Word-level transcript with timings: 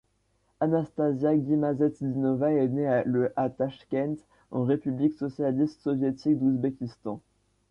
Anastasia 0.61 1.37
Gimazetdinova 1.37 2.51
est 2.53 2.69
née 2.69 3.03
le 3.05 3.31
à 3.35 3.51
Tachkent, 3.51 4.25
en 4.49 4.63
République 4.63 5.13
socialiste 5.13 5.79
soviétique 5.83 6.39
d'Ouzbékistan. 6.39 7.21